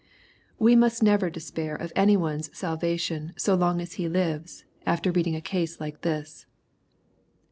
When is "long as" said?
3.53-3.93